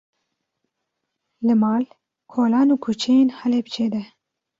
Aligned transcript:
Li 1.45 1.53
mal, 1.61 1.83
kolan 2.33 2.67
û 2.73 2.75
kuçeyên 2.83 3.27
Helepçê 3.39 3.87
de 3.93 4.03